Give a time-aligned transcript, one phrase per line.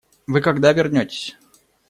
[0.25, 1.37] Вы когда вернетесь?